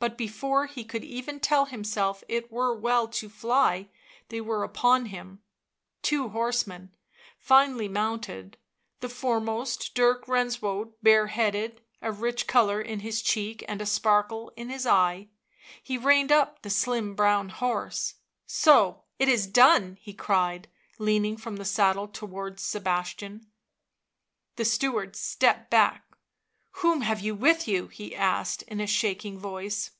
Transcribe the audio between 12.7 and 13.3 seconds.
in his